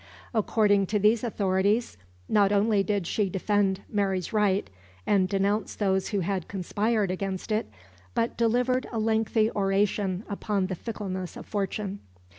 [0.33, 1.95] According to these authorities,
[2.27, 4.67] not only did she defend Mary's right,
[5.05, 7.69] and denounce those who had conspired against it,
[8.15, 11.99] but delivered a lengthy oration upon the fickleness of fortune.